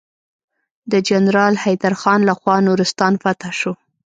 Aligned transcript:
د 0.91 0.93
جنرال 1.09 1.53
حيدر 1.63 1.93
خان 2.01 2.19
لخوا 2.29 2.55
نورستان 2.67 3.13
فتحه 3.23 3.51
شو. 3.59 3.73